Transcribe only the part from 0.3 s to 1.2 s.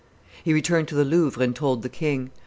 He returned to the